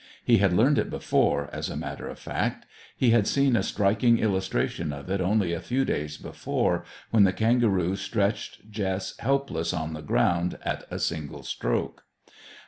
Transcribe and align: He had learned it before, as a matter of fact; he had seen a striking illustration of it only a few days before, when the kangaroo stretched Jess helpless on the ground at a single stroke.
He 0.25 0.37
had 0.39 0.51
learned 0.51 0.79
it 0.79 0.89
before, 0.89 1.47
as 1.53 1.69
a 1.69 1.77
matter 1.77 2.07
of 2.09 2.17
fact; 2.17 2.65
he 2.97 3.11
had 3.11 3.27
seen 3.27 3.55
a 3.55 3.61
striking 3.61 4.17
illustration 4.17 4.91
of 4.91 5.11
it 5.11 5.21
only 5.21 5.53
a 5.53 5.59
few 5.61 5.85
days 5.85 6.17
before, 6.17 6.83
when 7.11 7.23
the 7.23 7.31
kangaroo 7.31 7.95
stretched 7.95 8.67
Jess 8.71 9.15
helpless 9.19 9.73
on 9.73 9.93
the 9.93 10.01
ground 10.01 10.57
at 10.63 10.85
a 10.89 10.97
single 10.97 11.43
stroke. 11.43 12.03